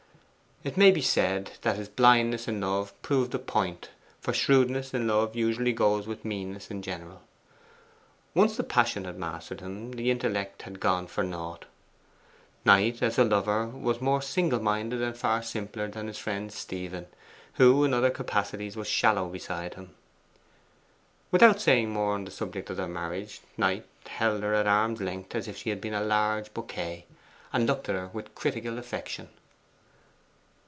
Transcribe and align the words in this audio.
It 0.63 0.77
may 0.77 0.91
be 0.91 1.01
said 1.01 1.53
that 1.63 1.77
his 1.77 1.89
blindness 1.89 2.47
in 2.47 2.61
love 2.61 2.93
proved 3.01 3.31
the 3.31 3.39
point, 3.39 3.89
for 4.19 4.31
shrewdness 4.31 4.93
in 4.93 5.07
love 5.07 5.35
usually 5.35 5.73
goes 5.73 6.05
with 6.05 6.23
meanness 6.23 6.69
in 6.69 6.83
general. 6.83 7.23
Once 8.35 8.57
the 8.57 8.63
passion 8.63 9.05
had 9.05 9.17
mastered 9.17 9.59
him, 9.61 9.89
the 9.93 10.11
intellect 10.11 10.61
had 10.61 10.79
gone 10.79 11.07
for 11.07 11.23
naught. 11.23 11.65
Knight, 12.63 13.01
as 13.01 13.17
a 13.17 13.23
lover, 13.23 13.65
was 13.69 14.01
more 14.01 14.21
single 14.21 14.59
minded 14.59 15.01
and 15.01 15.17
far 15.17 15.41
simpler 15.41 15.87
than 15.87 16.05
his 16.05 16.19
friend 16.19 16.53
Stephen, 16.53 17.07
who 17.53 17.83
in 17.83 17.91
other 17.91 18.11
capacities 18.11 18.75
was 18.77 18.87
shallow 18.87 19.27
beside 19.29 19.73
him. 19.73 19.95
Without 21.31 21.59
saying 21.59 21.89
more 21.89 22.13
on 22.13 22.23
the 22.25 22.29
subject 22.29 22.69
of 22.69 22.77
their 22.77 22.87
marriage, 22.87 23.41
Knight 23.57 23.87
held 24.05 24.43
her 24.43 24.53
at 24.53 24.67
arm's 24.67 25.01
length, 25.01 25.33
as 25.33 25.47
if 25.47 25.57
she 25.57 25.71
had 25.71 25.81
been 25.81 25.95
a 25.95 26.01
large 26.03 26.53
bouquet, 26.53 27.07
and 27.51 27.65
looked 27.65 27.89
at 27.89 27.95
her 27.95 28.11
with 28.13 28.35
critical 28.35 28.77
affection. 28.77 29.27